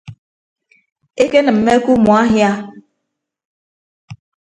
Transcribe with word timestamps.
Ekenịmme 1.23 1.73
ke 1.83 1.87
umuahia. 1.95 2.51